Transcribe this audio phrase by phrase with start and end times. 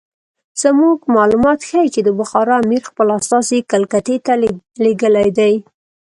[0.63, 4.33] زموږ معلومات ښیي چې د بخارا امیر خپل استازي کلکتې ته
[4.83, 5.53] لېږلي دي.